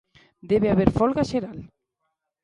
Debe 0.51 0.67
haber 0.71 0.89
folga 0.97 1.23
xeral. 1.31 1.59